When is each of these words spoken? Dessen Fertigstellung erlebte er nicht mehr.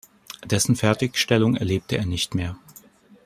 Dessen 0.43 0.75
Fertigstellung 0.75 1.55
erlebte 1.55 1.95
er 1.95 2.07
nicht 2.07 2.33
mehr. 2.33 2.57